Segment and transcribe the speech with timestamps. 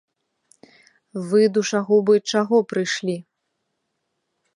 [1.33, 3.15] Вы, душагубы, чаго прыйшлі?